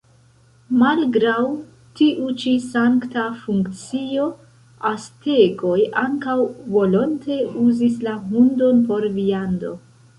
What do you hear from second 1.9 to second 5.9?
tiu ĉi sankta funkcio, aztekoj